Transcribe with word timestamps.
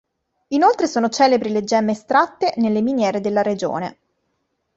Inoltre 0.47 0.87
sono 0.87 1.09
celebri 1.09 1.51
le 1.51 1.63
gemme 1.63 1.91
estratte 1.91 2.55
nelle 2.57 2.81
miniere 2.81 3.21
della 3.21 3.43
regione. 3.43 3.99